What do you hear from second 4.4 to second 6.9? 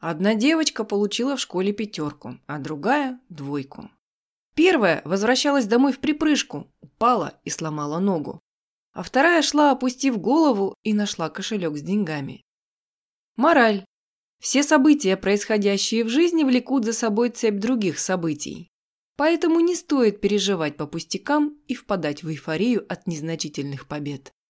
Первая возвращалась домой в припрыжку,